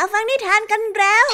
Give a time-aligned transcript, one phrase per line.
[0.00, 1.26] มาฟังนิทานกันแล้ว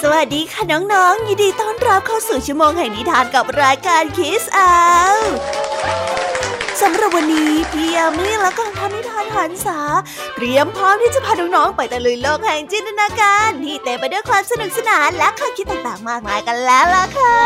[0.00, 4.72] สวัสดีค่ะน้องๆ ยินดีต้อนรับเข้าสู่ชั่วโมงแห่งนิทานกับรายการคิสอา
[6.82, 9.78] สำหรับวันนี้พี่ยามีและกองทัพนิทานหันษา
[10.34, 17.36] เตรียมพร้อมที่จะพาน้องๆไปตะลุยโลกแห่งจินตนาการที่เต็มไปด้วยความสนุกสนานและข้อคิดต่างๆมากมายกันแล้วล่ะค่ะ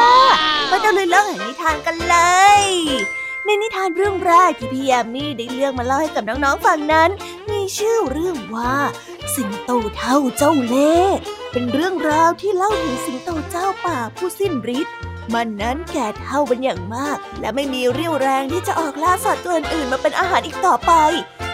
[0.68, 2.16] ไปตะลุยโลกแห่งนิทานกันเล
[2.60, 2.62] ย
[3.44, 7.10] ในนิทานเรื่องแรกที่พี่ยามีได้เลือกมาเล่าให้กับน้องๆฟังนั้น
[7.50, 8.74] มีชื่อเรื่องว่า
[9.34, 11.16] สิงโตเท่าเจ้าเล่ห์
[11.52, 14.94] เป็นเรื่องราวที่เล่าถึงสิงโตเจ้าป่าผู้สิ้นฤทธิ์
[15.34, 20.92] มันนั้นแก่เท่าเป็นอย่างมาก และไม่มีเรี่ยวแรงที่จะออกล่าสัตว์ตัวอื่นมาเป็นอาหารอีกต่อไป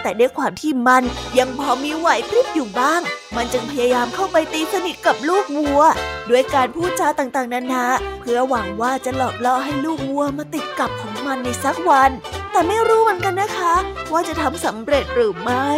[0.01, 1.03] แต่ด้วยความที่มัน
[1.39, 3.01] ยังพอมีไหวพริบอยู่บ้าง
[3.35, 5.81] มันจึงพยายามเข้าไปตีสนิทกับลูกวัว
[6.29, 7.85] ด้วยการพูดจาต่างๆ นานา
[8.19, 12.11] เพื่อหวังว่าจะหลอกล่อให้ลูกวัวมาติดกับของมันในสักวัน
[12.51, 13.75] แต่ไม่รู้เหมือนกันนะคะ
[14.11, 15.69] ว่าจะทำสำเร็จหรือไม่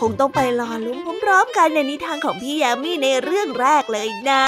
[0.00, 4.44] คงต้องไปรอลุ้นพร้อมๆกันในนิทานของพี่ยามีในเรื่องแรกเลยนะ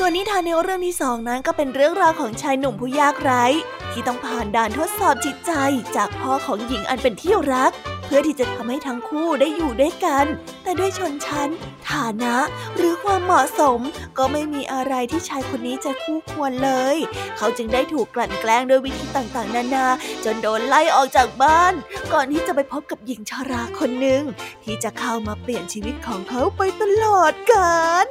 [0.00, 3.44] ส่วนนิทานในเรื่องที่สองนั้นก็เป็นเรื่องราวของชายหนุ่มผู้ยากไร้
[3.92, 5.52] ที่ต้องผ่านด่านทดสอบจิตใจ
[5.96, 7.72] จากพ่อของหญิงอันเป็นที่รัก
[8.08, 10.26] เพื่อที่จะทำให้ทั้งคู่ได้อยู่ด้วยกัน
[10.62, 11.48] แต่ด้วยชนชั้น
[11.90, 12.36] ฐานะ
[12.76, 13.80] หรือความเหมาะสม
[14.18, 16.96] ก็ไม่มีอะไรที่ชายคนนี้จะคู่ควรเลย
[17.36, 19.86] เขาจึงได้ถูกกลั่นแกล้งด้วยวิธีต่างๆ นานา
[20.24, 21.72] จนโดนไล่ออกจากบ้าน
[22.12, 24.22] ก่อนที่จะไปพบกับหญิงชราคนหนึ่ง
[24.64, 28.06] ที่จะเข้ามาเปลี่ยนชีวิตของเขาไปตลอดกาล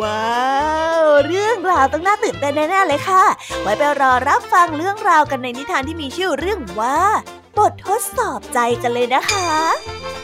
[0.00, 0.50] ว้า
[1.00, 3.24] วเรื่องราวต้องน่าตื่นเต้นแน่ๆเลยค่ะ
[3.62, 6.98] ไว้ไปรอรับฟังเรื่องราวกันในนิทานที่มีชื่อเรื่องว่า
[7.58, 9.48] บททดสอบใจกันเลยนะคะ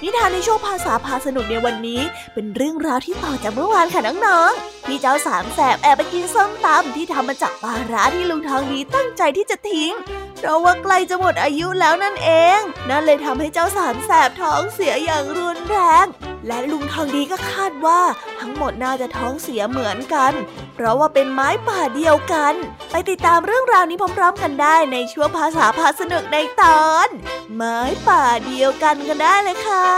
[0.02, 2.00] นิทานในช่วงภาษาพาสนุกในวันนี้
[2.34, 9.92] เป็นเรื่องราวที่ต่อจากเมื่อวานค่ะน้องๆพี่เจ้าสามแสบแอบไปกินส้มตำที่ทำมาจากปลาร้าที่ลุงทองดีตั้งใจที่จะทิ้ง
[10.38, 16.06] เพราะว่าใกล้จะหมดอายุแล้วนั่นเอง นั่นเลยทำให้เจ้าสามแสบท้องเสียอย่างรุนแรง
[16.46, 18.00] และลุงทองดีก็คาดว่า
[18.40, 20.32] ทั้งหมดน่าจะท้องเสียเหมือนกัน
[20.74, 22.54] เพราะว่าเป็นไม้ป่าเดียวกัน
[22.90, 27.08] ไปติดตามเรื่องราวนี้พร้อม ๆ กันได้ในช่วงภาษาพาสนุกในตอน
[27.56, 27.78] ไม้
[28.08, 29.88] ป่าเดียวกันกันได้เลยค่ะ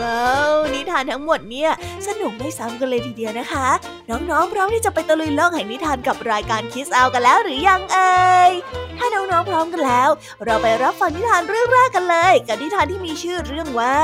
[0.00, 1.70] ว้าวนิทานทั้งหมดเนี่ย
[2.06, 3.68] สนุกไม่ซ้ำกันเลยทีเดียวนะคะ
[4.10, 8.50] น้องๆพร้อมที่จะไปตะลุยโลกแห่งนิทานกับรายการคิสเอากันแล้วหรือยังเอ่ย
[8.98, 10.10] ถ้าน้องๆพร้อมกันแล้ว
[10.44, 13.96] เราไปรับฟังนิทานเรื่องแรกกันเลย กับนิทานที่มีชื่อเรื่องว่า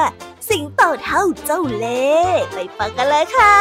[0.48, 3.56] สิงโตเท่าเจ้าเล่ห์ไปฟังกันเลยค่ะ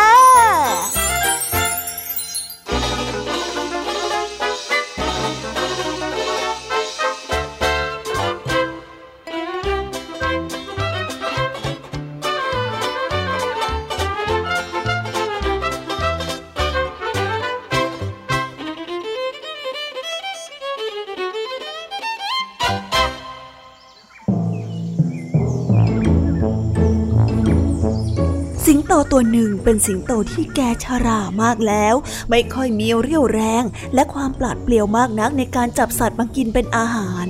[29.17, 31.95] ตัวหนึ่งเป็นสิงโตที่แก่ชรามากแล้ว
[32.29, 37.25] ไม่ค่อยมีเรี่ยวแรง และความปราดเปรียวมากนักในการจับสัตว์มากินเป็นอาหาร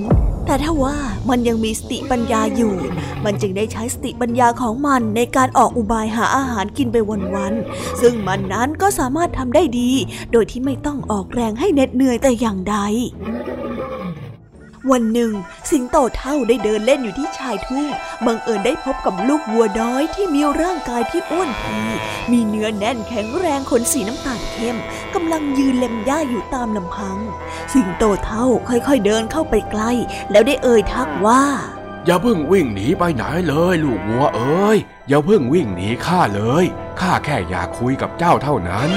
[0.46, 0.96] แต่ถ้าว่า
[1.28, 2.74] มันยังมีสติปัญญาอยู่
[3.24, 6.96] มันจึงได้ใช้สติปัญญาของมันในการออกอุบายหาอาหารกินไป
[7.34, 9.90] วันๆ ซึ่งมันนั้นก็สามารถทำได้ดี
[10.32, 12.76] โดยที่ไม่ต้องออกแรงให้เหน็ดเหนื่อยแต่อย่างใด
[14.90, 15.32] วันหนึ่ง
[15.70, 17.86] สิงโตเท่าได้เดินเล่นอยู่ที่ชายทุ่ง
[18.26, 21.78] บังเอิญได้พบกับลูกวัวน้อยที่มีร่างกายที่อ้วนพี
[22.30, 24.76] มีเนื้อแน่นแข็งแรงขนสีน้ำตาลเข้ม
[25.14, 27.16] กำลังยืนเล็มหญ้าอยู่ตามลำพัง
[27.72, 29.90] สิงโตเท่าค่อยๆเดินเข้าไปใกล้
[30.30, 31.42] แล้วได้เอ่ยทักว่า
[32.06, 34.78] อย่าเพิ่งวิ่งหนีไปไหนเลยลูกวัวเอ้ย
[35.08, 36.64] อย่าเพิ่งวิ่งหนีข้าเลย
[37.00, 38.90] ข้าแค่อยากคุยกับเจ้าเท่านั้น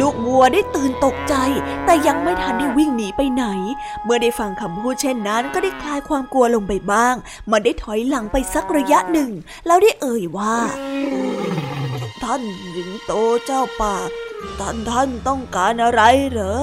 [0.00, 1.34] ลูกวัวได้ตื่นตกใจ
[1.84, 3.44] แต่ยังไม่ทันได้วิ่งหนีไปไหน
[4.04, 7.14] เมื่อได้ฟังคำพูดเช่นนั้น ก็ได้คลายความกลัวลงไปบ้าง
[7.50, 9.30] มันได้ถอยหลังไปสักระยะหนึ่ง
[9.66, 10.56] แล้วได้เอ่ยว่า
[12.22, 12.42] ท่าน
[12.72, 13.12] หญิงโต
[13.44, 13.96] เจ้าป่า
[14.58, 16.62] ท่านท่านต้องการอะไรเหรอ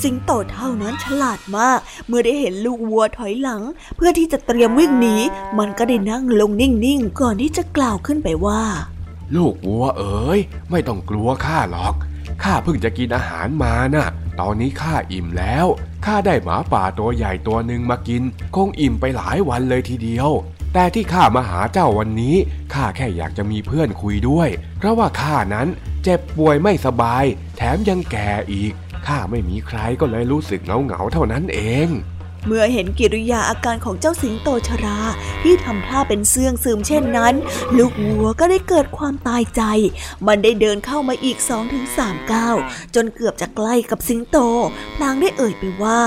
[0.00, 3.62] สิงโตเท่านั้นฉลาดมาก เมื่อได้เห็นลูกวัวถอยหลัง
[3.96, 5.16] เพื่อที่จะเตรียมวิ่งหนี
[5.58, 8.62] มันก็ได้นั่งลงนิ่งๆ ก่อนที่จะกล่าวขึ้นไปว่า
[9.36, 10.40] ลูกวัวเอ๋ย
[10.70, 11.94] ไม่ต้องกลัวข้าหรอก
[12.42, 14.08] ข้าเพิ่งจะกินอาหารมาน่ะ
[14.40, 15.66] ตอนนี้ข้าอิ่มแล้ว
[16.06, 18.22] ข้าได้หมาป่าตัวใหญ่ตัวหนึ่งมากิน
[18.54, 20.30] คงอิ่มไปหลายวันเลยทีเดียว
[20.74, 22.36] แต่ที่ข้ามาหาเจ้าวันนี้
[22.74, 24.48] ข้าแค่อยากจะมีเพื่อนคุยด้วย
[24.78, 25.68] เพราะว่าข้านั้น
[26.02, 27.24] เจ็บป่วยไม่สบาย
[27.56, 28.72] แถมยังแก่อีก
[29.06, 31.88] ข้าไม่มีใครก็เลยรู้สึกเหงาเหงาๆเท่านั้นเอง
[32.46, 34.98] เมื่อเห็นกิริยาอาการของเจ้าสิงโตชรา
[35.42, 37.34] ที่ทำท่าเป็นเสื่องซึมเช่นนั้น
[37.76, 39.62] ลูกวัวก็ได้เกิดความตายใจ
[40.26, 42.56] มันได้เดินเข้ามาอีกสองถึงสามก้าว
[42.94, 44.38] จนเกือบจะใกล้กับสิงโต
[44.96, 46.02] พลางได้เอ่ยไปว่า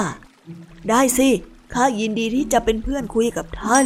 [0.89, 1.29] ได้สิ
[1.73, 3.85] ข้ายินดีที่จะเป็นเพื่อนคุยกับท่าน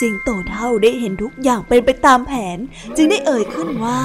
[0.00, 2.58] สิงโตเท่าได้เห็นทุกอย่างเป็นไปตามแผน
[2.96, 4.00] จึงได้เอ่ยขึ้นว่า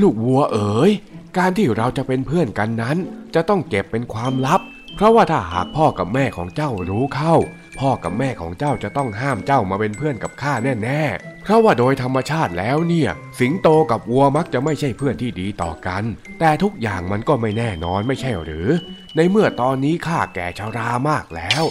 [0.00, 0.92] ลูกวัวเอ๋ย
[1.36, 2.96] การที่เราจะเป็นเพื่อนกันนั้น
[3.34, 4.60] จะต้องเก็บเป็นความลับ
[4.94, 7.34] เพราะว่าถ้าหากพ่อกับแม่ของเจ้ารู้เข้า
[7.80, 10.52] พ่อกับแม่ของเจ้าจะต้องห้ามเจ้ามาเป็นเพื่อนกับข้า
[10.84, 13.10] แน่ๆ เพราะว่าโดยธรรมชาติแล้วเนี่ย
[13.40, 16.02] สิงโตกับวัวมักจะไม่ใช่เพื่อนที่ดีต่อกัน
[16.40, 18.68] แต่ทุกอย่างมันก็ไม่แน่นอนไม่ใช่หรือ
[19.16, 21.62] ในเมื่อตอนนี้ข้าแก่ชรามากแล้ว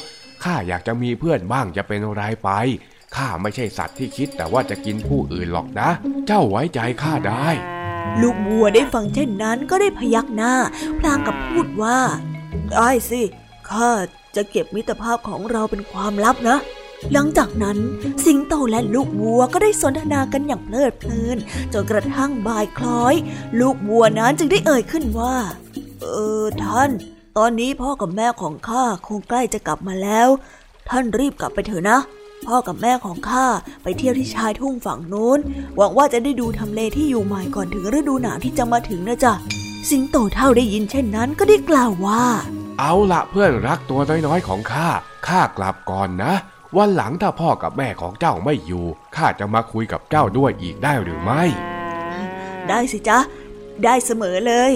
[0.43, 2.49] ข้าอยากจะมีเพื่อนบ้างจะเป็นไรไป
[3.15, 5.89] ข้าไม่ใช่สัตว์ที่คิดแต่ว่าจะกินผู้อื่นหรอกนะ
[6.27, 7.47] เจ้าไว้ใจข้าได้
[8.21, 10.53] ลูกวัวได้ฟังเช่นนั้นก็ได้พยักหน้า
[10.99, 11.99] พลางกับพูดว่า
[12.71, 13.21] ได้สิ
[13.69, 13.91] ข้า
[14.35, 16.57] จะเก็บมิตรภาพของเราเป็นความลับนะ
[17.13, 17.77] หลังจากนั้น
[18.25, 21.37] สิงโตและลูกวัวก็ได้สนทนากันอย่างเพลิดเพลิน
[21.73, 23.15] จนกระทั่งบ่ายคล้อย
[23.59, 25.35] ลูกวัวนั้นจึงได้เอ่ยขึ้นว่า
[26.01, 26.05] เอ
[26.41, 26.89] อท่าน
[27.37, 30.27] ตอนนี้พ่อกับแม่ของข้าคงใกล้จะกลับมาแล้ว
[30.89, 31.99] ท่านรีบกลับไปเถอะนะ
[32.49, 33.45] พ่อกับแม่ของข้า
[33.83, 35.39] ไปเที่ยวที่ชายทุ่งฝั่งโน้น
[35.77, 39.33] หวังว่าจะได้ดูทำเลที่อยู่ใหม่ก่อนถึงฤดูหนาวที่จะมาถึงนะจ๊ะ
[39.89, 42.23] สิงโตเท่าได้ยินเช่นนั้นก็ได้กล่าวว่า
[42.79, 44.89] เอาละเพื่อนรักตัวน้อยๆของข้า
[45.27, 46.33] ข้ากลับก่อนนะ
[46.77, 48.85] วันหลังถ้าพ่อกับแม่ของเจ้าไม่อยู่
[49.15, 51.43] ข้าจะมาคุยกับเจ้าด้วยอีกได้หรือไม่
[52.69, 53.19] ได้สิจ๊ะ
[53.83, 54.73] ได้เสมอเลย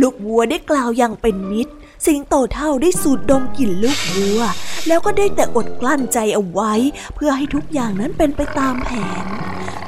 [0.00, 1.72] ลูกวัวได้กล่าวอย่างเป็นมิตร
[2.06, 4.42] สิงโตเท่าได้สูดดมกลิ่นลูกวัว
[4.88, 6.72] แล้วก็ได้แต่อดกลั้นใจเอาไว้
[7.14, 8.90] เพื่อให้ทุกอย่างนั้นเป็นไปตามแผ
[9.24, 9.26] น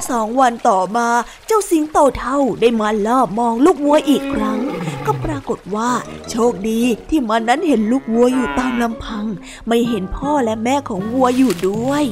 [0.08, 1.08] สองวันต่อมา
[1.46, 4.60] เจ้าสิงโตเท่าได้มาลอบมองลูกวัวอีกครั้ง
[5.06, 5.90] ก็ปรากฏว่า
[6.31, 9.25] โชคดีที่มันนั้นเห็นลูกวัวอยู่ตามลำพัง
[9.69, 12.04] ไม่เห็นพ่อและแม่ของวัวอยู่ด้วย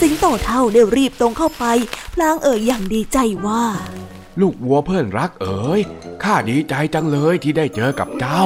[0.00, 1.64] สิงโตเท่าได้รีบตรงเข้าไป
[2.14, 3.64] พลางเอ่ยอย่างดีใจว่า
[4.40, 5.80] ลูกวัวเพื่อนรักเอ๋ย
[6.22, 8.44] ข้าดีใจจังเลยที่ได้เจอกับเจ้า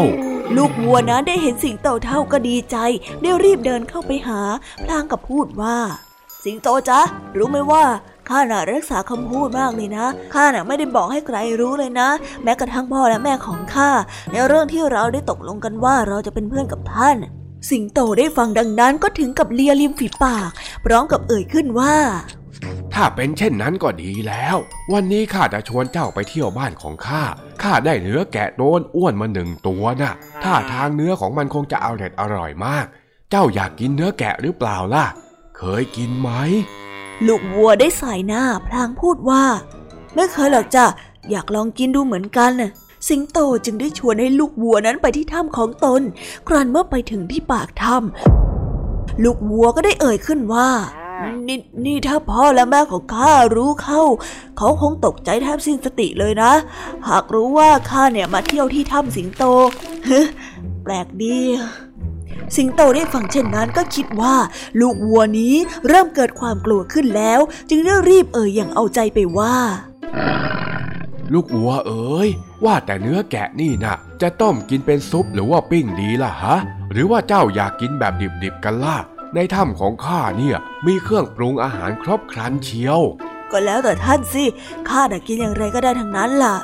[0.56, 2.76] ลูกวัวนั้นได้เห็นสิงโตเท่าก็ดีใจ
[3.22, 4.40] ได้รีบเดินเข้าไปหา
[4.84, 5.78] พลางกับพูดว่า
[6.44, 7.00] สิงโตจ๊ะ
[7.38, 7.84] รู้ไหมว่า
[8.28, 12.08] ข้าน่ะรักษาคำพูดมากเลยนะ ข้าน่ะไม่ได้บอกให้ใครรู้เลยนะ
[12.42, 13.90] แม้กระทั่งพ่อและแม่ของข้า
[14.30, 17.16] ในเรื่องที่เราได้ตกลงกันว่าเราจะเป็นเพื่อนกับท่าน
[17.70, 20.50] สิงโตได้ฟังดังนั้นก็ถึงกับเลียริมฝีปาก
[20.84, 21.94] พร้อมกับเอ่ยขึ้นว่า
[22.94, 24.56] ถ้าเป็นเช่นนั้นก็ดีแล้ว
[24.92, 27.24] วันนี้ข้าจะชวนเจ้าไปเที่ยวบ้านของข้า
[27.62, 30.12] ข้าได้เนื้อแกะโดนอ้วนมาหนึ่งตัวนะ่ะ
[30.44, 32.86] ท่าทางเนื้อของมันคงจะอร่อยอร่อยมาก
[33.30, 35.04] เจ้าอยากกินเนื้อแกะหรือเปล่าล่ะ
[35.56, 36.30] เคยกินไหม
[37.26, 39.44] ลูกวัวได้สายหน้าพลางพูดว่า
[40.14, 40.86] ไม่เคยหรอกจ้ะ
[41.30, 42.70] อยากลองกินดูเหมือนกันน่ะ
[43.08, 46.02] สิงโตจึงได้ชวนให้ลูกวัวนั้นไปที่ถ้ำของตน
[46.48, 50.68] ครั้นเมื่อไปถึงที่ปากถ้ำลูกวัวก็ได้เอ่ยขึ้นว่า
[51.48, 54.02] นี่นี่ถ้าพ่อและแม่ของข้ารู้เข้า
[54.58, 56.52] เขาคงตกใจแทบสิ้นสติเลยนะ
[57.08, 59.44] หากรู้ว่าข้าเนี่ยมาเที่ยวที่ถ้ำสิงโต
[60.06, 60.22] เฮ้
[60.82, 61.38] แปลกดี
[62.56, 64.34] สิงโตได้ฟังเช่นนั้นก็คิดว่า
[64.80, 65.54] ลูกวัวนี้
[65.88, 67.40] เริ่มเกิดความกลัวขึ้นแล้ว
[67.70, 69.56] จึงได้รีบเอ่ยอย่างเอาใจไปว่า
[71.32, 72.28] ลูกวัวเอ๋ย
[72.64, 76.56] ว่าแต่เนื้อแกะนี่นะจะต้มกินเป็นซุปหรือว่าปิ้งดีล่ะฮะ
[76.92, 78.96] หรือว่าเจ้าอยากกินแบบดิบๆกันล่ะ
[79.34, 83.00] ในถ้ำของข้าเนี่ยมีเครื่องปรุงอาหารครบครันเชียว
[83.52, 84.44] ก็แล้วแต่ท่านสิ
[84.88, 86.56] ข้าน่ะกินอย่างไรก็ได้ทั้งนั้นล่ะ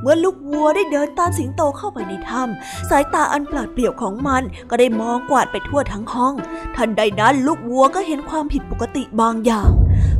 [0.00, 6.34] เมื่อลูกวัวได้เดินตามสิงโตเข้าไปในถ้ำสายตาอันปราดเปรียวของมันก็ได้มองกวาดไปทั่วทั้งห้อง
[6.76, 9.70] ทันใดนั้นลูกวัวก็เห็นความผิดปกติบางอย่าง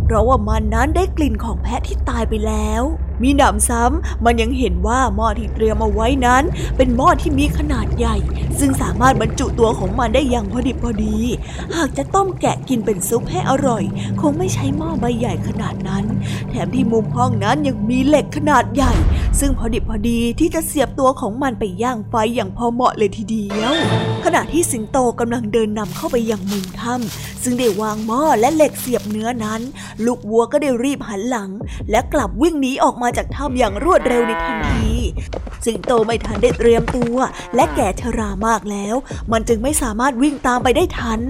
[0.05, 2.83] เพราะว่ามันนั้นได้กลิ่นของแพะที่ตายไปแล้ว
[3.23, 6.43] มีหนำซ้ำมันยังเห็นว่าหม้อที่เตรียมเอาไว้นั้น
[6.77, 8.17] เป็นหม้อที่มีขนาดใหญ่
[8.59, 11.19] ซึ่งสามารถบรรจุตัวของมันได้อย่างพอดิบพอดี
[11.77, 13.85] หากจะต้มแกะกินเป็นซุปให้อร่อย
[14.21, 16.05] คงไม่ใช้หม้อใบใหญ่ขนาดนั้น
[16.51, 18.93] แถมที่มุมห้องนั้นยังมีเหล็กขนาดใหญ่
[19.41, 23.75] ซึ่งพอดิบพอดีที่จะเสียบตัวของมันไปย่างไฟอย่างพอเหมาะเลยทีเดียว
[24.25, 29.61] ขณะที่สิงโตกำลังเดินนำเข้าไปยังมุมถ้ำซึ่งได้วางหม้อและเหล็กเสียบเนื้อนั้น
[30.05, 31.51] ลูกวัวก็ได้รีบหันหลัง
[31.91, 34.93] และกลับวิ่งหนีออกมาจากถ้ำอย่างรวดเร็วในทันที
[35.67, 37.17] สิงโตไม่ทันได้เตรียมตัว
[37.55, 38.97] และแก่ชรามากแล้ว
[39.33, 41.21] มันจึงไม่สามารถวิ่งตามไปได้ทัน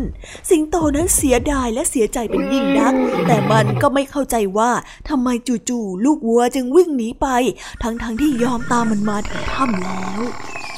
[0.51, 2.95] สิงโตนั้นเสียดายและเสียใจเป็นยิ่งนัก
[3.27, 4.71] แต่มันก็ไม่เข้าใจว่า
[5.09, 5.29] ทำไม
[5.69, 7.27] จู่ๆลูกวัวจึงวิ่งหนีไป
[7.83, 10.21] ทั้งๆทที่ยอมตามมันมาถึงถ้ำแล้ว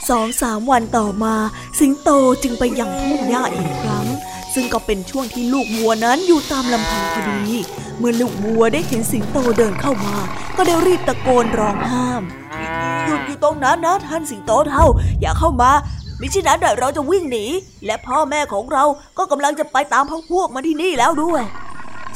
[0.08, 1.34] สองสามวันต่อมา
[1.78, 2.10] สิงโต
[2.42, 4.06] จึงไปยังทุ่งหญ้าอีกครั้ง
[4.54, 7.58] ซึ่งก็เป็นช่วงที่ลูกวัวนั้นอยู่ตามลำพังพอดี
[7.98, 10.14] เมื่อลูกวัวได้เห็นสิงโตเดินเข้ามา
[10.56, 12.22] ก็ได้รีบตะโกนร้องห้าม
[13.06, 14.86] หยุดอยู่ตรงนั้นนะท่านสิงโตเท่า
[15.20, 15.70] อย่าเข้ามา
[16.20, 17.46] มิฉะนั้นเดี๋ยวเราจะวิ่งหนี
[17.86, 18.84] และพ่อแม่ของเรา
[19.18, 21.42] ก็กำลังจะไปตามพวกพวกมาที่นี่แล้วด้วย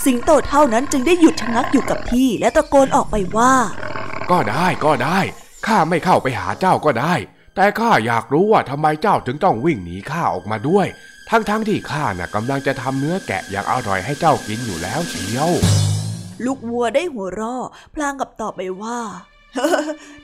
[0.04, 3.54] สิงโตเท่านั้นจึงได้หยุดชะงักอยู่กับที่ และตะโกนออกไปว่า
[4.30, 5.18] ก็ได้ก็ได้
[5.66, 7.14] ข้าไม่เข้าไปหาเจ้าก็ได้
[7.54, 10.86] แต่ข้าอยากรู้ว่าทำไมเจ้าถึงต้องวิ่งหนีข้าออกมาด้วย
[11.30, 15.50] ทั้งๆทที่ข้าน่ะกำลังจะทำเนื้อแกะอย่างอร่อยให้เจ้ากินอยู่แล้วเชียว
[16.44, 17.64] ลูกวัวได้หัวเราะ
[17.94, 19.00] พลางกับตอบไปว่า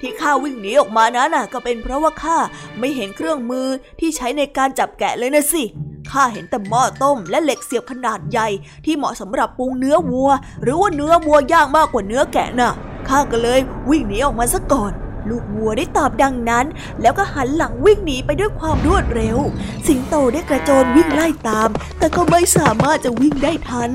[0.01, 2.39] ที่ข้าวิ่งหนีออกมานั้นน่ะ ก็เป็นเพราะว่าข้า
[2.79, 3.67] ไม่เห็นเครื่องมือ
[4.01, 5.65] ที่ใช้ในการจับแกะเลยนะสิ
[6.11, 8.49] ข้าเห็นแต่หม้อต้มและเหล็กเสียบขนาดใหญ่
[8.85, 10.31] ที่เหมาะสำหรับปรุงเนื้อวัว
[10.63, 12.73] หรือว่าเนื้อวัวย่างมากกว่าเนื้อแกะน่ะ
[13.09, 14.93] ข้าก็เลยวิ่งหนีออกมาซะก่อน
[15.29, 16.67] ลูกวัวได้ตอบดังนั้น
[17.01, 19.39] แล้วก็หันหลังวิ่งหนีไปด้วยความรวดเร็ว
[19.87, 23.91] สิงโตได้กระโจนวิ่งไล่ตาม แต่ก็ไม่สามารถจะวิ่งได้ทัน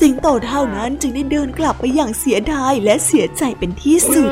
[0.00, 4.30] สิงโตเท่านั้นจึงได้เดินกลับไปอย่างเสียดายและเสียใจเป็นที่สุด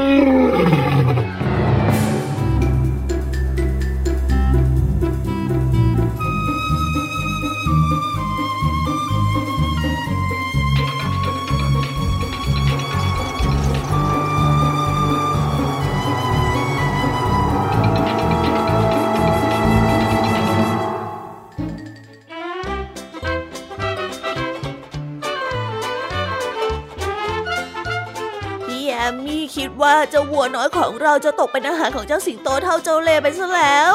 [30.11, 33.95] เจ้าวัวน้อยของเราจะตกเป็นอาหารของเจ้าสิงโตเท่าเจ้าเล่ไปซะแล้ว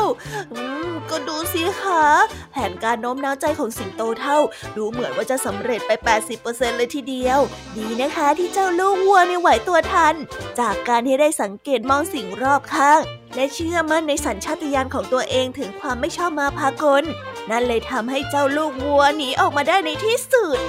[1.10, 2.06] ก็ดูสิคะ
[2.51, 4.38] แผนการโน้มน้าวใจของสิงโตเท่า
[4.78, 5.92] ดูเหมือนว่าจะสำเร็จไป
[6.36, 7.39] 80%เลยทีเดียว
[7.78, 10.16] ดีนะคะที่เจ้าลูกวัวมีไหวตัวทัน
[10.60, 13.01] จากการที่ได้สังเกตมองสิ่งรอบข้าง
[13.36, 17.04] และเชื่อมั่นในสัญชาตญาณของตัวเองถึงความไม่ชอบมาพากล
[17.50, 20.60] นั่นเลยทำให้เจ้าลูกวัวหนีออกมาได้ในที่สุด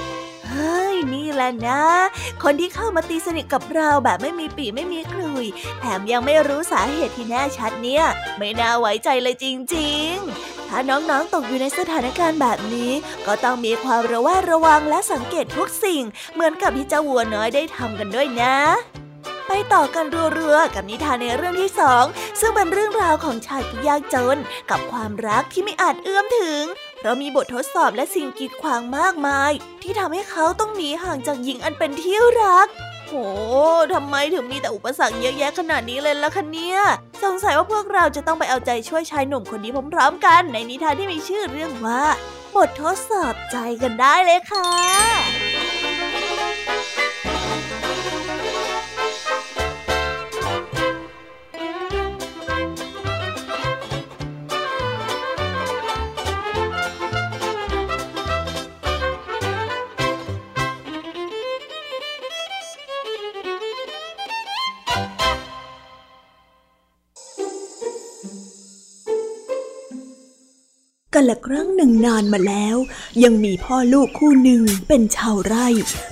[0.50, 1.83] เฮ้ยนี่แหละนะ
[2.42, 5.47] คนที่เข้ามาตีสนิทกับเราแบบไม่มีปีไม่มีคลุย
[5.80, 8.04] แถมยังไม่รู้สาเหตุที่แน่ชัดเนี่ย
[8.38, 12.92] ไม่น่าไว้ใจเลยจริง ๆ ถ้าน้องๆตกอยู่ในสถานการณ์แบบนี้
[13.26, 16.02] ก็ต้องมีความระแวดระวังและสังเกตทุกสิ่ง
[16.35, 18.57] เหมือนกับที่เจ้าวัวน้อยได้ทำกันด้วยนะ
[19.49, 20.07] ไปต่อกัน
[20.38, 22.04] รัวๆกับนิทานในเรื่องที่สอง
[22.40, 24.38] ซึ่งเป็นเรื่องราวของชายผู้ยากจน
[24.71, 26.62] กับความรักที่ไม่อาจเอื้อมถึง
[27.00, 29.52] เพราะมีบททดสอบและสิ่งกีดขวางมากมาย
[29.83, 32.69] ที่ทำให้เขาต้องหนีห่างจากหญิงอันเป็นที่รัก
[33.09, 33.14] โห
[33.92, 36.78] ทำไมถึงมีแต่อุปสรรคเยอะแยะขนาดนี้เลยล่ะคะเนี่ย
[37.25, 42.02] สงสัยว่าพวกเราจะต้องไปเอาใจช่วยชายหนุ่มคนนี้พร้อมๆกัน ในนิทานที่มีชื่อเรื่องว่า
[42.54, 44.71] บททดสอบใจกันได้เลยค่ะ
[71.20, 72.76] กันละครั้งหนึ่งนานมาแล้ว
[73.24, 75.66] ยังมีพ่อลูกคู่หนึ่งเป็นชาวไร่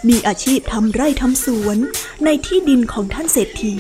[0.08, 1.78] มีอาชีพทำไร่ทำสวน
[2.24, 3.76] ในที่ดินของท่านเศรษฐี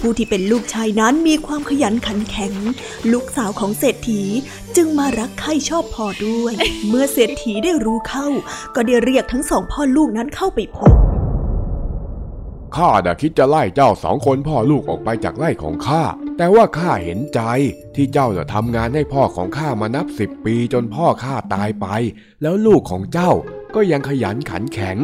[0.00, 2.54] ผู้ที่เป็นลูกชายนั้นมีความขยันขันแข็ง
[3.12, 4.22] ลูกสาวของเศรษฐี
[4.76, 6.54] จึงมารักใคร่ชอบพอด้วย
[6.88, 8.28] เมื่อเศรษฐีได้รู้เข้า
[8.74, 11.13] ก็ได้เรียกทั้งสองพ่อลูกนั้นเข้าไปพบ
[12.76, 16.02] ข้าน่ะคิดจะไล่เจ้าสองคนพ่อลูกออกไปจากไร่ของข้า
[16.36, 17.40] แต่ว่าข้าเห็นใจ
[17.94, 21.86] ที่เจ้าจะทำงานให้พ่อของข้ามานับสิบปีจนพ่อข้าตายไป
[22.42, 23.30] แล้วลูกของเจ้า
[23.74, 24.96] ก็ยังขยันขันแข็ง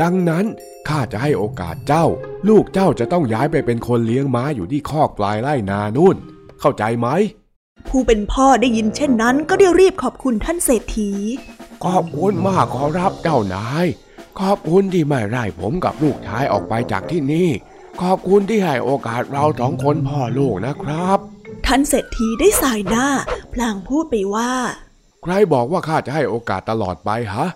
[0.00, 0.44] ดังนั้น
[0.88, 2.06] ข้าจะให้โอกาสเจ้า
[2.48, 6.16] ลูกเจ้าจะต้องย้ายไปเป็นคนเลี้ยงม้าอยู่ที่คอกปลายไร่นานุ่น
[6.60, 7.08] เข้าใจไหม
[7.88, 11.10] ผู้เป็นพ่อได้ยินเช่นนั้นก็ได้รีบขอบคุณท่านเศรษฐี
[11.84, 13.86] ขอบคุณมากขอรับเจ้านาย
[14.40, 17.48] ขอบคุณที่ไม่ไล่ผมกับลูกชายออกไปจากที่นี่
[18.00, 21.18] ขอบคุณที่ให้โอกาสเราสองคนพ่อลูกนะครับ
[21.66, 23.08] ท่านเศรษฐีได้สายหน้า
[23.52, 24.52] พลางพูดไปว่า
[25.22, 27.46] ใครบอกว่าข้าจะให้โอกาสตลอดไปฮะ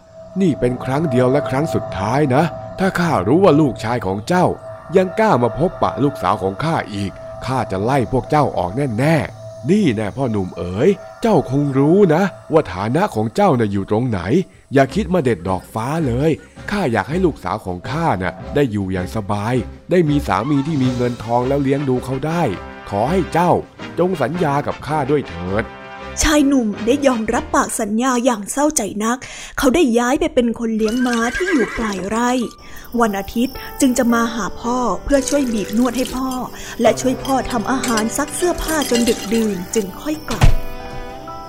[0.41, 2.45] นี่เป็นครั้งเดียวและครั้งสุดท้ายนะ
[2.79, 4.47] ถ้าข้ารู้ว่าลูกชายของเจ้า
[4.97, 7.13] ยังกล้ามาพบปะลูกสาวของข้าอีก
[7.47, 10.89] ข้าจะไล่พวกเจ้าออกแน่ๆนี่แน่พ่อหนุ่มเอ๋ย
[11.23, 14.21] เจ้าคงรู้นะ ว่าฐานะของเจ้าน่ะอยู่ตรงไหน
[14.75, 16.31] อย่าคิดมาเด็ดดอกฟ้าเลย
[16.71, 19.55] ข้าอยากให้ลูกสาวของข้าน่ะได้อยู่อย่างสบาย
[19.91, 22.43] ได้มีสามีที่มีเงินทองแล้วเลี้ยงดูเขาได้
[22.91, 23.53] ขอให้เจ้า
[23.99, 25.65] จงสัญญากับข้าด้วยเถิด
[26.23, 29.19] ชายหนุ่มได้ยอมรับปากสัญญาอย่างเศร้าใจนัก
[29.59, 32.31] เขาได้ย้ายไปเป็นคนเลี้ยงม้าที่อยู่ปลายไร่
[33.01, 36.31] วันอาทิตย์จึงจะมาหาพ่อเพื่อช่วยบีบนวดให้พ่อ
[36.81, 40.66] และช่วยพ่อทำอาหารซักเสื้อผ้าจนดึกดื่นจึงค่อยกลับ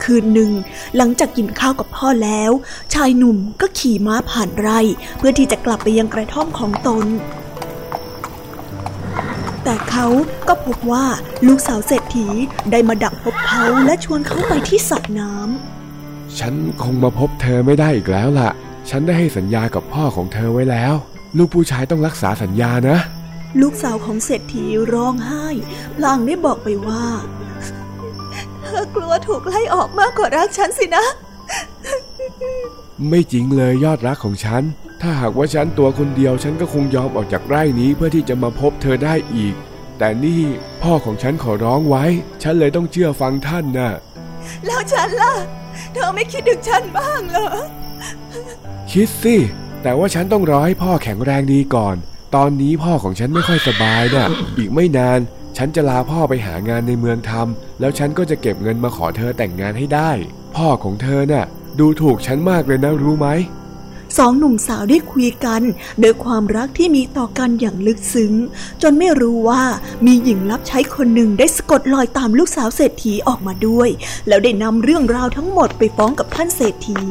[0.04, 0.52] คืนหนึ่ง
[0.98, 2.52] หลังจากกินข้าวกับพ่อแล้ว
[2.94, 4.80] ชายหนุ่มก็ขี่ม้าผ่านไร่
[5.18, 7.06] เพื่อที่จะกลับไปยังกระท่อมของตน
[9.64, 10.08] แต่เขา
[10.48, 11.06] ก็พบว่า
[11.48, 12.28] ลูกสาวเศรษฐี
[12.72, 18.50] ได้มาดักพบเขาและชวนเขาไปที่สระน้ำฉันคงมาพบเธอไม่ได้อีกแล้วล่ะ
[18.90, 20.94] ฉันได้ให้สัญญากับพ่อของเธอไว้แล้ว
[21.38, 22.98] ลูกผู้ชายต้องรักษาสัญญานะ
[23.62, 25.48] ลูกสาวของเศรษฐีร้องไห้
[25.96, 27.06] พลางได้บอกไปว่า
[27.37, 27.37] เธอ
[28.98, 31.06] กลัวถูกไล่ออกมากกว่ารักฉันสินะ
[33.10, 34.64] ไม่จริงเลยยอดรักของฉัน
[35.02, 39.56] ถ้าหากว่าฉันตัวคนเดียวฉันก็คงยอมออกจากไร่นี้เพื่อที่จะมาพบเธอได้อีก
[39.98, 40.44] แต่นี่
[40.84, 42.04] พ่อของฉันขอร้องไว้
[42.44, 43.92] ฉันเลยต้องเชื่อฟังท่านนะ่ะ
[44.66, 45.34] แล้วฉันล่ะ
[45.94, 47.48] เธอไม่คิดถึงฉันบ้างเหรอ
[48.92, 49.36] คิดสิ
[49.84, 51.96] แต่ว่าฉันต้องรอให้พ่อแข็งแรงดีก่อน
[52.36, 54.28] ตอนนี้พ่อของฉันไม่ค่อยสบายนะ่ะ
[54.58, 55.20] อีกไม่นาน
[55.58, 60.12] ฉันจะลาพ่อไปหางานในเมืองทำแล้วฉันก็จะเก็บเงินมาขอเธอแต่งงานให้ได้
[60.56, 61.46] พ่อของเธอน่ะ
[61.80, 63.28] ดูถูกฉันมากเลยนะรู้ไหม
[64.18, 65.62] สองหนุ่มสาวได้คุยกัน
[66.00, 68.34] โดยความรักที่มีต่อกันอย่างลึกซึ้ง
[68.82, 69.64] จนไม่รู้ว่า
[70.06, 73.90] มีหญิงรับใช้คนหนึ่งได้สะกดรอยตามลูกสาวเศรษฐีออกมาด้วย
[74.28, 77.02] แล้วได้นำเรื่องราวทั้งหมดไปฟ้องกับท่านเศรษฐี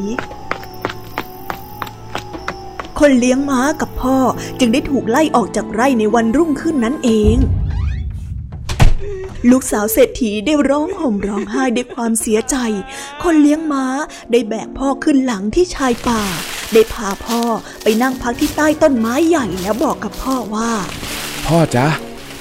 [2.99, 4.17] คนเลี้ยงม้ากับพ่อ
[4.59, 7.37] จึงได้ถูกไล่ออกจากไร่ในวันรุ่งขึ้นนั่นเอง
[9.51, 12.55] ลูกสาวเศรษฐีได้ร้องห่มร้องไห้ด้วยความเสียใจ
[13.23, 13.85] คนเลี้ยงม้า
[14.31, 16.21] ได้แบกพ่อขึ้นหลังที่ชายป่า
[16.73, 17.41] ได้พาพ่อ
[17.83, 20.71] ไปนั่งพักที่ใต้ต้นไม้ใหญ่แล้วบอกกับพ่อว่า
[21.47, 21.87] พ่อจ๊ะ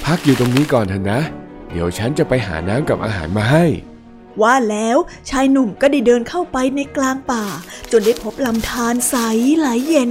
[0.05, 1.21] พักอยู่ตรงนี้ก่อนเถอะนะ
[1.69, 3.65] เดี๋ยวฉันจะไปหาน้ำกับอาหารมาให้
[4.43, 4.97] ว่าแล้ว
[5.31, 7.45] ชายหนุ่มก็ได้เดินเข้าไปในกลางป่า
[7.93, 9.15] จนได้พบลำธารใส
[9.59, 10.11] ไหลเย็น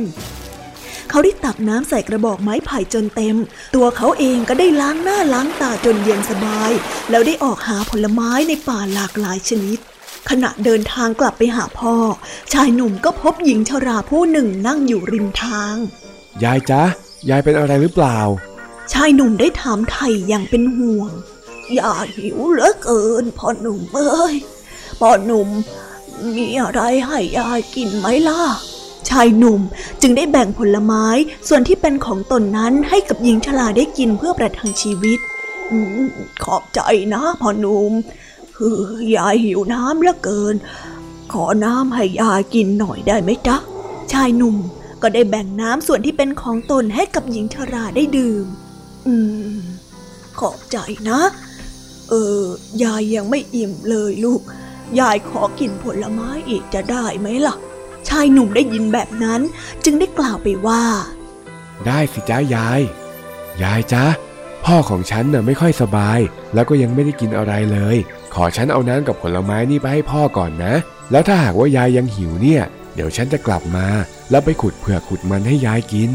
[1.09, 3.35] เขาได้ตักน้ำใส่กระบอกไม้ไผ่จนเต็ม
[3.75, 6.71] ตัวเขาเองก็ได้ล้างหน้าล้างตาจนเย็นสบาย
[7.09, 9.79] แล้วได้ออกหาผลไม้ในป่าหลากหลายชนิด
[10.29, 11.95] ขณะเดินทางกลับไปหาพ่อ
[12.53, 15.75] ชายหนุ่มก็พบหญิงชราผู้หนึ่งนั่งอยู่ริมทาง
[16.43, 16.83] ยายจ๊ะ
[17.29, 18.19] ยายเป็นอะไรหรือเปล่า
[18.93, 21.11] ชายหนุ่มได้ถามไถ่อย่างเป็นห่วง
[21.73, 24.35] อย่าหิวเหลือเกินพ่อหนุ่มเอ้ย
[24.99, 25.49] พ่อหนุ่ม
[26.35, 28.41] มีอะไรให้ยายกินไหมล่ะ
[29.09, 29.61] ชายหนุ่ม
[30.01, 31.05] จึงได้แบ่งผลไม้
[31.47, 35.19] ส่วนที่เป็นของตนนั้นให้กับหญิงชราได้กินเพื่อประทังชีวิต
[36.43, 36.79] ขอบใจ
[37.13, 37.91] นะพ่อหนุ่ม
[38.55, 38.77] คือ
[39.15, 40.55] ยายหิวน้ำเหลือเกิน
[41.33, 43.57] ขอน้ำให้ยายกินหน่อยได้ไหมจ๊ะ
[44.13, 44.55] ชายหนุ่ม
[45.01, 48.45] ก็ได้แบ่งน้ำส่วนที่เป็นของตนให้กับหญิงชราได้ดื่ม
[49.07, 49.15] อื
[49.55, 49.59] ม
[50.39, 50.77] ขอบใจ
[51.09, 51.19] นะ
[52.09, 52.43] เออ
[52.83, 54.41] ยายยังไม่อิ่มเลยลูก
[54.99, 57.55] ยายขอกินผลไม้อีกจะได้ไหมล่ะ
[58.09, 59.41] ชายหนุ่มได้ยินแบบนั้น
[59.85, 60.83] จึงได้กล่าวไปว่า
[61.85, 62.81] ได้สิจ้ายาย
[63.63, 64.05] ยายจ๊ะ
[64.65, 66.19] พ่อของฉันน่ะไม่ค่อยสบาย
[66.53, 67.97] แล้วก็ยังไม่ได้กินอะไรเลย
[68.33, 70.73] ขอฉันเอาน้ำกับผลไม้นี่ไปให้พ่อก่อนนะ
[71.11, 72.63] แล้วถ้าหากว่ายายยังหิวเนี่ย
[72.95, 73.87] เดี๋ยวฉันจะกลับมา
[74.31, 76.11] แล้วไปขุดเผือกขุดมันให้ยายกิน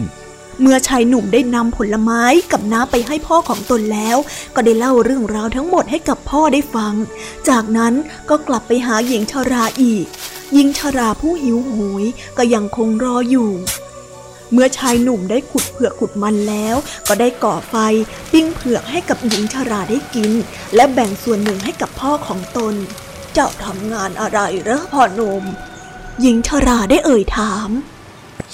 [0.61, 2.23] เมื่อชายหนุ่มได้นำผลไม้
[2.53, 4.17] กับน้ำไปให้พ่อของตนแล้ว
[4.55, 6.95] ก็ได้เล่าเรื่องราวทั้งหมดให้กับพ่อได้ฟัง
[7.49, 7.95] จากนั้น
[8.29, 10.07] ก็กลับไปหาหญิงชราอีก
[10.55, 12.05] หญิงชราผู้หิวโหย
[12.39, 13.51] ก็ยังคงรออยู่
[14.53, 16.77] เมื่อชายหนุ่มได้ขุดเผือกขุดมันแล้ว
[17.09, 17.75] ก็ได้ก่อไฟ
[18.33, 20.33] ปิ้งเผือกให้กับหญิงชราได้กิน
[20.75, 22.75] และแบ่งส่วนหนึ่งให้กับพ่อของตน
[23.33, 25.45] เจ้าทำงานอะไรเหรอพ่อหนุ่ม
[26.21, 27.71] หญิงชราได้เอ่ยถาม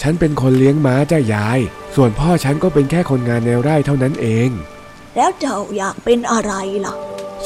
[0.01, 1.61] ฉันเป็นคนเลี้ยงม้าจ้ายาย
[1.95, 4.51] ส่วนพ่อฉันก็เป็นแค่คนงานในไร่เท่านั้นเอง
[5.17, 6.53] แล้วเจ้าอยากเป็นอะไร
[6.87, 6.95] ล่ะ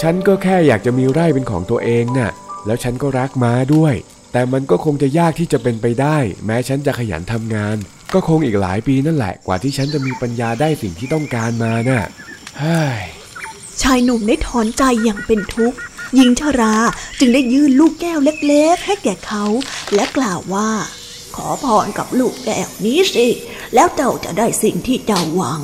[0.01, 2.31] ฉันก็แค่อยากจะมีไร่เป็นของตัวเองน่ะ
[2.67, 3.95] แล้วฉันก็รักม้าด้วย
[4.33, 6.17] แต่มันก็คงจะยากที่จะเป็นไปได้
[6.47, 7.77] แม้ฉันจะขยันทำงาน
[8.15, 12.05] ก็คงอีกหลายปีนั่นแหละกว่าที่ฉันจะมีปัญญาได้สิ่งที่ต้องการมาน่ะ
[12.59, 13.03] เฮ้ย
[13.83, 15.79] ชายหนุ่มได้ถอนใจอย่างเป็นทุกข์
[16.15, 16.75] หญิงชรา
[17.19, 19.45] จึงได้ยื่นลูกแก้วเล็กๆ ให้แก่เขา
[19.95, 20.71] และกล่าวว่า
[21.37, 23.29] ขอพรกับลูกแก้วนี้สิ
[23.75, 25.63] แล้วเจ้าจะได้สิ่งที่เจ้าหวัง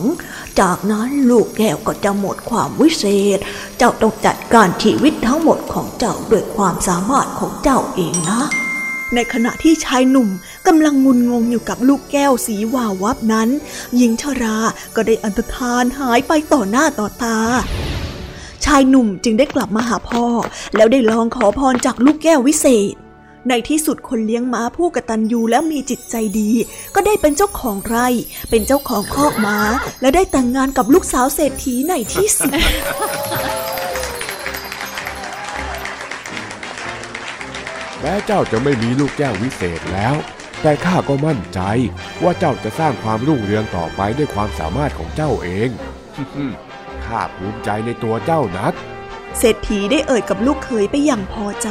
[0.61, 3.05] จากนั้นลูกแก้วก็จะหมดความวิเศ
[3.37, 3.39] ษ
[3.79, 8.43] เจ้าต้องจัดการชีวิตทั้งหมดของเจ้าด้วยความสามารถของเจ้าเองนะ
[9.15, 10.29] ในขณะที่ชายหนุ่ม
[10.67, 13.49] กำลังงุนงงอยู่กับลูกแก้วสีวาววับนั้น
[13.97, 14.57] หญิงชรา
[14.95, 17.39] ก็ได้อันตรธานหายไปต่อหน้าต่อตา
[18.65, 20.27] ชายหนุ่มจึงได้กลับมาหาพ่อ
[20.77, 22.95] แล้วได้ลองขอพรจากลูกแก้ววิเศษ
[23.49, 26.51] ในที่สุดคนเลี้ยงม้าผู้กตัญญูและมีจิตใจดี
[26.95, 28.09] ก็ได้เป็นเจ้าของไร่
[28.51, 29.59] เป็นเจ้าของคอกม้า
[30.01, 32.53] และได้แต่งงานกับลูกสาวเศรษฐีในที่สุด
[38.01, 40.15] แม้เจ้าจะไม่มีลูกแก้ววิเศษแล้ว
[40.63, 41.61] แต่ข้าก็มั่นใจ
[42.23, 45.69] ว่าเจ้าจะสร้างความรุ่งเรืองต่อไปด้วยความสามารถของเจ้าเอง
[47.07, 48.75] ข้าภูมิใจในตัวเจ้านัก
[49.39, 51.69] เศรษฐีได้เอ่ยกับลูกเขยไปอย่างพอใจ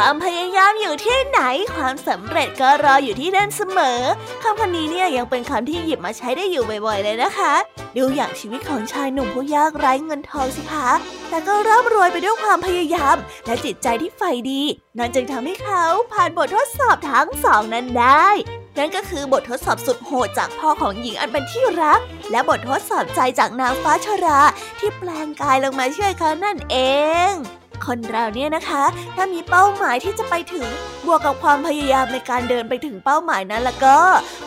[0.00, 1.40] ความพยายามอยู่ที่ไหน
[1.74, 4.00] ความสำเร็จก็รออยู่ที่นั่นเสมอ
[4.42, 7.54] คำพันนี้เนี่ยยังเป็นคำที่หยิบมาใช้ได้อยู่บ่อยๆเลยนะคะ
[7.96, 10.90] ดูอย่างชีวิตของชายหนุ่มผู้ยากไร้เงินทองสิคะ
[11.28, 14.62] แต่ก็ร่ำรวยไปด้วยความพยายาม และจิตใจที่ใฝ่ดี
[14.98, 18.28] นั่นจึงทำให้เขาผ่านบททดสอบทั้งสองนั้นได้
[18.78, 24.40] นั่นก็คือบททดสอบสุดโหดจากพ่อของหญิงอันเป็นที่รัก และบททดสอบใจจากนางฟ้าชรา
[24.78, 26.76] ที่แปลงกายลงมาช่วยเขานั่นเอ
[27.30, 27.32] ง
[27.86, 28.84] คนเราเนี่ยนะคะ
[29.16, 30.66] ถ้ามีเป้าหมายที่จะไปถึง
[31.06, 33.98] บวกกับความพยายามในการเดินไปถึงเป้าหมายนั้นแล้วก็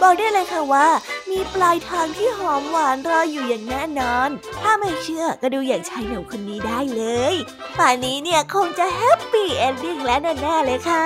[0.01, 0.87] บอกได้เลยค่ะว่า
[1.31, 4.29] มีปลายทางที่หอมหวานรออยู่อย่างแน่นอน
[4.61, 7.35] ถ้าไม่เชื่อก็ดูอย่างชายหนุ่มคนนี้ได้เลย
[7.77, 11.05] ป่านนี้เนี่ยคงจะ happy ending แล้วแน่ๆเลยค่ะ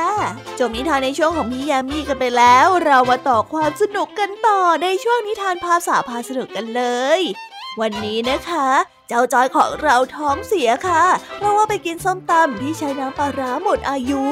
[0.59, 6.83] จบนิทานในช่วงของพี่ยามีกันไปแล้ว เรามาต่อความสนุกกันต่อในช่วงนิทานภาษาพาสนุกกันเล
[7.19, 7.21] ย
[7.81, 8.67] วันนี้นะคะ
[9.09, 11.05] เจ้าจอยของเราท้องเสียค่ะ
[11.37, 14.23] เพราะว่าไปกินส้มตำที่ใช้น้ำปลาร้าหมดอายุ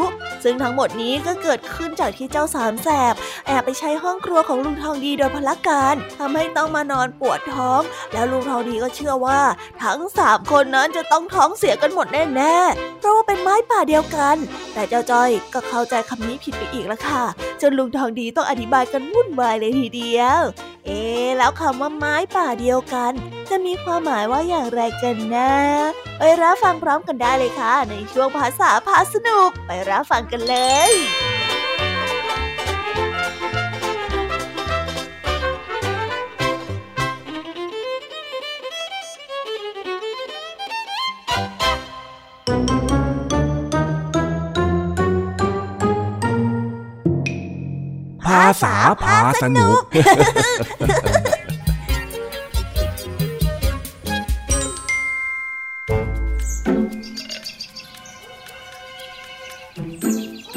[0.43, 3.13] ซึ่งทั้งหมดนี้ก็เกิดขึ้นจากที่เจ้าสามแสบ
[3.47, 7.82] แอบไปใช้ห้องครัวของลุงทองดีโดยพละการทำให้ต้องมานอนปวดท้อง
[8.13, 9.41] แล้วลุงทองดีก็เชื่อว่า
[9.84, 14.36] ทั้งสามคนนั้นจะต้องท้องเสียกันหมดแน่ๆเพราะว่าเป็นไม้ป่าเดียวกัน
[14.73, 17.23] แต่เจ้าจอยก็เข้าใจคำนี้ผิดไปอีกแล้วค่ะ
[17.62, 20.41] จนลุงทองดีต้องอธิบายกันวุ่นวายเลยทีเดียว
[20.86, 21.02] เอ๊
[21.38, 23.13] แล้วคำว่าไม้ป่าเดียวกัน
[23.50, 25.52] จะมีความหมายว่าอย่างไรกันนะ
[26.17, 30.56] ไปรับฟังพร้อมกันได้เลยค่ะ ในช่วงภาษาพาสนุก ไปรับฟังกันเล
[30.89, 30.91] ย
[48.62, 49.80] ษาพาสนุก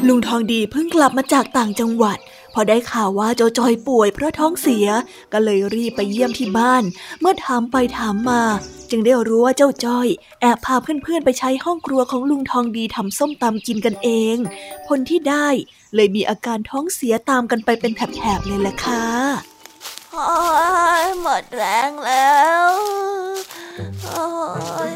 [0.09, 2.19] ลุงทองดีเพิ่งกลับมาจากต่างจังหวัด
[2.55, 4.87] พอได้ข่าวว่าเจ้าจอยป่วยเพราะท้องเสีย
[5.33, 6.83] ก็เลยรีบไปเยี่ยมที่บ้าน
[7.21, 8.43] เมื่อถามไปถามมา
[8.91, 10.09] จึงได้รู้ว่าเจ้าจ้อย
[10.41, 14.37] แอบพาเพื่อนๆไปใช้ห้องครัวของลุงทองดีทำส้มตำกินกันเอง
[14.87, 15.49] ผลที่ได้
[15.95, 19.05] เลยมีอาการท้องเสียตามกันไปเป็นแถบๆเลยแหละค่ะ
[20.13, 20.27] โอ้
[21.03, 22.35] ยหมดแรงแล้
[22.69, 22.71] ว
[24.05, 24.27] โอ้
[24.93, 24.95] ย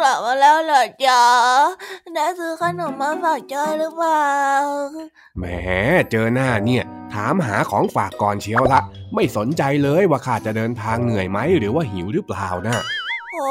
[0.02, 1.24] กลับมาแล้วเหรอจ๊ะ
[2.14, 4.28] ได้ซื้อขนมมาฝากจอยหรือเปล่า
[5.38, 5.44] แหม
[6.12, 6.84] เจอหน้าเนี่ย
[7.14, 8.82] ถามหาของฝากก่อนเชียวละ
[9.16, 12.78] ไม่สนใจเลยว่าข้าจะเดินทางเหนื่อยไหมหรือว่าหิวหรือเปล่านะ
[13.34, 13.48] โอ้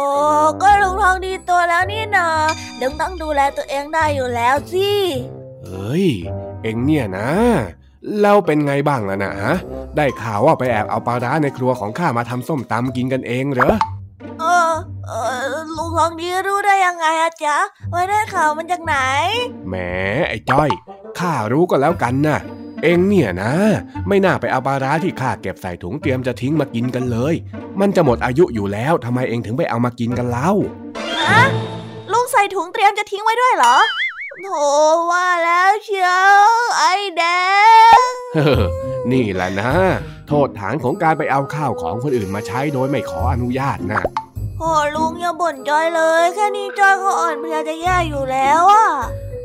[0.63, 2.29] ก็ลุงทองดีตัวแล้วนี่นา
[2.81, 4.91] ลุงต้องดูแลตัวเองได้อยู่แล้วสิ
[5.65, 6.07] เอ้ย
[6.63, 7.31] เอ็งเนี่ยนะ
[8.21, 9.55] แล้วเป็นไงบ้างล่ะนะฮะ
[9.97, 13.73] ได้ข่าวว่าไปแอบเอาปลาร้าในครัวของข้ามาทำส้มตำกินกันเองเหรอ
[14.41, 15.00] เออเออ
[15.77, 17.57] ลุงทองดีรู้ได้ยังไงอะจ๊ะ
[17.91, 18.97] ไว้ได้ข่าวมันจากไหน
[19.69, 19.75] แหม
[20.29, 20.71] ไอ้จ้อย
[21.19, 22.39] ข้ารู้ก็แล้วกันนะ
[22.83, 23.53] เอ็งเนี่ยนะ
[24.09, 27.35] ไม่น่าไปเอาปลาร้าที่ข้าเก็บใส่ถุงเตรียมจะทิ้งมากินกันเลย
[27.81, 30.51] มันจะหมดอายุอยู่แล้วทำไมเอ็งถึงไปเอามากินกันเล่า
[31.29, 31.43] ฮะ
[32.13, 33.77] ลุงใส่ถุงเตรียมจะทิ้งไว้ด้วยเหรอ
[34.45, 34.69] โธ่
[35.11, 36.43] ว่าแล้วเชียว
[36.79, 37.23] ไอ้แด
[37.99, 38.63] งเฮ้อ
[39.13, 39.73] นี่แหละนะ
[40.29, 44.01] โทษฐานของการไปเอาข้าวของคนอื่นมาใช้โดยไม่ขออนุญาตนะ
[44.61, 48.85] โอ้ลุงอย่าบ่นจอยเลย แค่นี้จอยก็อ่อนเพลียจะแย่อยู่แล้วอะ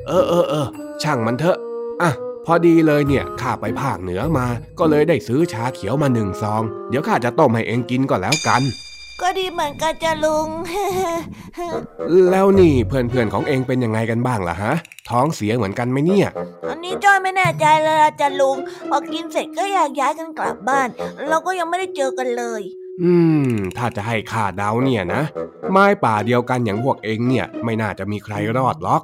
[0.07, 0.67] เออเออเออ
[1.01, 1.57] ช่างมันเถอะ
[2.01, 2.11] อะ
[2.45, 4.45] พอดีเลยเนี่ยข้าไปภาคเหนือมา
[4.79, 8.61] ก็เลยได้ซื้อชาเขียวมาหนึ่งซอง เดี๋ยวข้าจะต้มให้เองกินก็แล้วกัน
[9.21, 10.49] ก็ดีเหมือนกันจะลุง
[12.31, 14.73] แล้วนี่เพื่อนๆของเองเป็นยังไงกันบ้างล่ะฮะ
[15.09, 16.27] ท้องเสียเหมือนกันไหมเนี่ย
[16.69, 18.57] อันนี้จอยไม่แน่ใจเลยอะจะลุง
[18.89, 20.87] พอกินเสร็จก็อยากย้ายกันกลับบ้าน
[21.29, 22.61] เราก็ยังไม่ได้เจอกันเลย
[23.03, 23.13] อื
[23.47, 25.23] ม ถ้าจะให้ข้าเดาเนี่ยนะ
[25.71, 29.01] ไม้ป่าเดียวกันอย่างพวกเองเนี่ย ไม่น่าจะมีใครรอดหรอก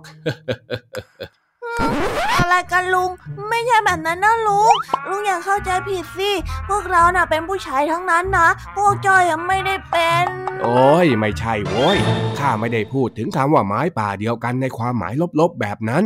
[2.39, 3.11] อะไรกันลุง
[3.49, 4.73] ไม่ใช่แบบนั้นนะลุง
[5.09, 6.31] ลุงอย่าเข้าใจผิดสิ
[6.69, 10.25] พวกเราน่ะเป็นผู้ชายทั้งนั้นนะ พวกจอยยังไม่ได้เป็น
[10.63, 11.97] โอ้ย ไม่ใช่โว้ย
[12.39, 16.03] ข้าไม่ได้พูดถึงคำว่าไม้ป่าเดียวกันในความหมายลบๆแบบนั้น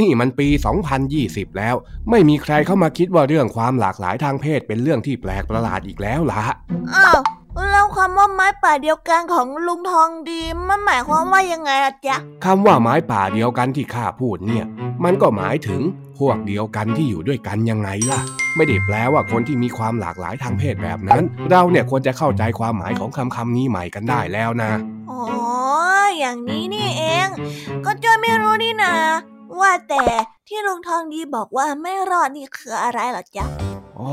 [0.00, 0.48] นี่มันปี
[1.02, 1.74] 2020 แล้ว
[2.10, 6.42] ไม่มีใครเข้ามาคิดว่าเรื่องความหลากหลายทางเพศเป็นเรื่องที่แปลกประหลาดอีกแล้วล่ะ
[6.96, 7.20] อ้าว
[7.70, 14.64] แล้วคำว่าไม้ป่าเดียวกันของลุงทองดีมันหมายความว่ายังไงอะจ๊ะคำว่าไม้ป่าเดียวกันที่ข้าพูดเนี่ย
[15.04, 15.80] มันก็หมายถึง
[16.18, 18.20] พวกเดียวกันที่อยู่ด้วยกันยังไงล่ะ
[18.56, 24.70] ไม่ได้แปลว่าคนที่มีความหลากหลายทางเพศแบบนั้น เราเนี่ยควรจะเข้าใจความหมายของคำคำนี้ใหม่กันได้แล้วนะ
[25.10, 25.22] อ๋อ
[26.18, 27.28] อย่างนี้นี่เอง
[27.84, 28.94] ก็จอยไม่รู้นี่นา
[29.60, 30.04] ว่าแต่
[30.48, 33.46] ที่ลุงทองดีบอกว่าไม่รอดนี่คืออะไรเหรอจ๊ะ
[33.98, 34.12] อ๋อ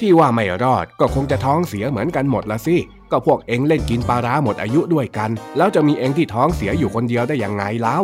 [0.00, 2.76] ที่ว่าไม่รอดก็คงจะท้องเสียเหมือนกันหมดละสิ
[3.10, 7.98] ก็พวกเองเล่นกินปลาร้าหมดอายุด้วยกัน แล้วจะมีเองที่ท้องเสียอยู่คนเดียวได้ยังไงเล่า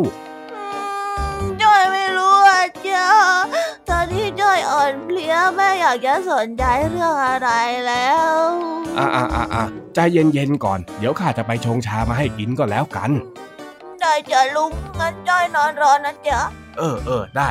[1.61, 3.09] จ้อยไม่รู้อะจ้า
[3.89, 7.49] ตอนที่จ้อยอ่อนเพลียแม่อยากจะสนใจเรื่องอะไร
[7.87, 8.35] แล้ว
[8.97, 9.63] อ่าอ่าอ่าอ่า
[9.95, 13.11] ใจเย็นๆก่อน เดี๋ยวข้าจะไปชงชามาให้กินก็แล้วกัน
[14.05, 16.39] ได้จ้ะลุงงั้นจ้อยนอนรอนะจ๊ะ
[16.77, 17.49] เออเออได้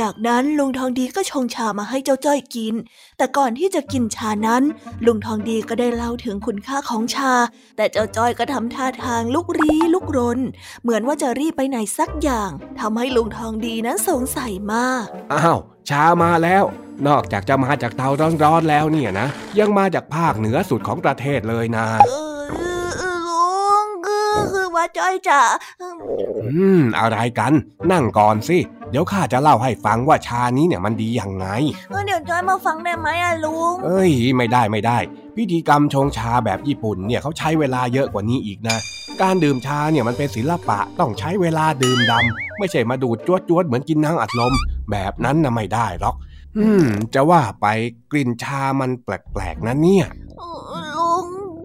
[0.06, 2.74] ากนั้นลุงทองดีก็ชงชามาให้เจ้าจ้อยกิน
[3.18, 4.62] แต่ก่อนที่จะกินชานั้น
[5.06, 7.32] ลุงทองดีก็ได้เล่าถึงคุณค่าของชา
[7.76, 10.40] แต่เจ้าจ้อยก็ทำท่าทางลุกรี้ลุกรน
[10.82, 16.64] เหมือนว่าจะรีบไปไหนสักอย่างทำให้ลุงทองดีนั้นสงสัยมากอ้าวชามาแล้ว
[17.08, 18.08] นอกจากจะมาจากเตา
[18.42, 25.40] ร้อนๆแล้วเนี่ยนะ ยังมาจากภาคเหนือสุดของประเทศเลยนะเออเออเออลุงคือคือว่า จ้อยจะ
[25.80, 27.52] อืม อะไรกัน
[27.92, 28.58] นั่งก่อนสิ
[28.90, 31.46] เดี๋ยวข้าจะเล่าให้ฟังว่าชานี้เนี่ยมันดียังไง
[31.90, 34.98] เออเดี๋ยวจ้อยมาฟังได้ไหมอะลุง เอ้ย ไม่ได้ไม่ได้
[35.36, 38.78] พิธีกรรมชงชาแบบญี่ปุ่นเนี่ยเขาใช้เวลาเยอะกว่านี้อีกนะ
[39.22, 44.52] การดื่มชาเนี่ยมันเป็นศิลปะต้องใช้เวลาดื่มดำไม่ใช่มาดูดจวดจวดๆเหมือนกินน้ำอัดลม
[44.90, 46.16] แบบนั้นนะไม่ได้หรอก
[46.58, 47.66] อืม จะว่าไป
[48.10, 50.06] กลิ่นชามันแปลกๆนะเนี่ย
[50.38, 50.42] เอ
[50.73, 50.73] อลุง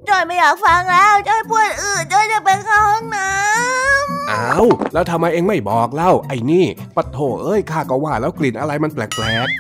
[0.10, 9.10] จ้อยไม่อยากฟังแล้วจ้อยปวดอืดจ้อยจะไปเข้าห้องน้ำอ้าวแล้วทำไมเองไม่บอกเล่าไอ้นี่ปะโถเอ้ยข้าก็ว่าแล้วกลิ่นอะไรมันแปลก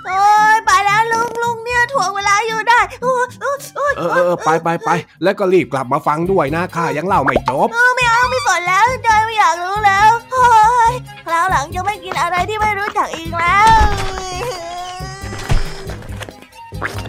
[0.08, 0.24] โอ้
[0.56, 4.90] ยไปแล้วลุงลุงเนี่ยถ่วงเวลาอยู่ได้โอ้ยโอ้ยโอ้ยๆเออเออเออไปไปไป
[5.24, 10.48] แล้วก็รีบกลับมาฟังด้วยนะข้ายังเล่าไม่จบเออไม่เอาไม่สนแล้วจอยไม่อยากรู้แล้วโอ้
[10.92, 10.94] ย
[11.26, 13.90] คราวหลังจะไม่กินอะไรที่ไม่รู้จักอีกแล้ว
[16.82, 17.09] ว้